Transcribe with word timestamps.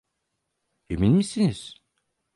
Emin 0.89 1.11
misiniz? 1.17 1.75